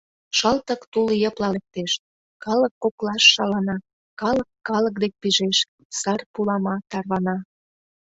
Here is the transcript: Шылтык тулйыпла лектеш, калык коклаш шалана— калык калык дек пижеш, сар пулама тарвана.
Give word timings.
Шылтык 0.37 0.81
тулйыпла 0.91 1.49
лектеш, 1.55 1.91
калык 2.43 2.73
коклаш 2.83 3.23
шалана— 3.33 3.75
калык 4.21 4.49
калык 4.67 4.95
дек 5.03 5.13
пижеш, 5.21 5.57
сар 5.99 6.19
пулама 6.33 6.75
тарвана. 6.91 7.35